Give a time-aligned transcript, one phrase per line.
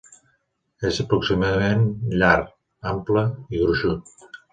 [0.87, 1.85] És aproximadament
[2.21, 2.33] llar,
[2.93, 3.25] ample
[3.59, 4.35] i gruixut.